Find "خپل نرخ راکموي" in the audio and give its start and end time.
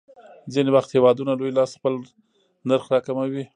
1.77-3.43